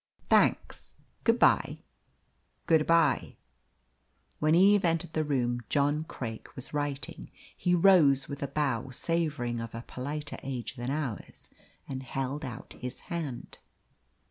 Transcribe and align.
"Thanks 0.31 0.95
good 1.23 1.37
bye." 1.37 1.77
"Good 2.65 2.87
bye." 2.87 3.35
When 4.39 4.55
Eve 4.55 4.83
entered 4.83 5.13
the 5.13 5.23
room, 5.23 5.61
John 5.69 6.05
Craik 6.05 6.55
was 6.55 6.73
writing. 6.73 7.29
He 7.55 7.75
rose 7.75 8.27
with 8.27 8.41
a 8.41 8.47
bow 8.47 8.89
savouring 8.89 9.59
of 9.61 9.75
a 9.75 9.83
politer 9.85 10.39
age 10.41 10.75
than 10.75 10.89
ours, 10.89 11.51
and 11.87 12.01
held 12.01 12.43
out 12.43 12.73
his 12.79 13.01
hand. 13.13 13.59